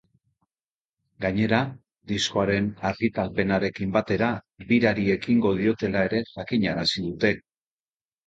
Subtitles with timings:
[1.25, 1.57] Gainera,
[2.11, 4.31] diskoaren argitalpenarekin batera
[4.71, 7.33] birari ekingo diotela ere jakinarazi dute.